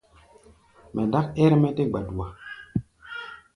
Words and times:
Mɛ 0.93 1.01
dák 1.13 1.27
ɛ́r-mɛ́ 1.43 1.71
tɛ́ 1.77 1.87
gbadua. 1.91 2.27